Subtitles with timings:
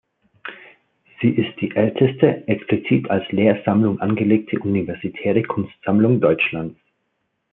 [1.21, 6.79] Sie ist die älteste explizit als Lehrsammlung angelegte universitäre Kunstsammlung Deutschlands.